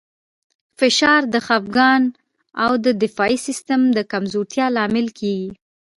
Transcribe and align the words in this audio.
فشار 0.79 1.21
د 1.33 1.35
خپګان 1.45 2.03
او 2.63 2.71
د 2.85 2.87
دفاعي 3.03 3.37
سیستم 3.47 3.81
د 3.97 3.99
کمزورتیا 4.11 4.65
لامل 4.75 5.07
کېږي. 5.19 5.49